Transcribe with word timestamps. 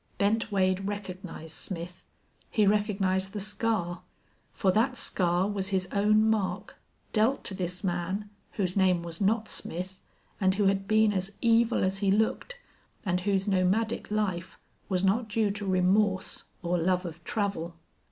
Bent 0.17 0.51
Wade 0.51 0.87
recognized 0.87 1.53
Smith. 1.53 2.03
He 2.49 2.65
recognized 2.65 3.33
the 3.33 3.39
scar. 3.39 4.01
For 4.51 4.71
that 4.71 4.97
scar 4.97 5.47
was 5.47 5.67
his 5.67 5.87
own 5.91 6.27
mark, 6.27 6.77
dealt 7.13 7.43
to 7.43 7.53
this 7.53 7.83
man, 7.83 8.27
whose 8.53 8.75
name 8.75 9.03
was 9.03 9.21
not 9.21 9.47
Smith, 9.47 9.99
and 10.39 10.55
who 10.55 10.63
had 10.65 10.87
been 10.87 11.13
as 11.13 11.33
evil 11.39 11.83
as 11.83 11.99
he 11.99 12.09
looked, 12.09 12.57
and 13.05 13.19
whose 13.19 13.47
nomadic 13.47 14.09
life 14.09 14.59
was 14.89 15.03
not 15.03 15.29
due 15.29 15.51
to 15.51 15.67
remorse 15.67 16.45
or 16.63 16.79
love 16.79 17.05
of 17.05 17.23
travel. 17.23 17.75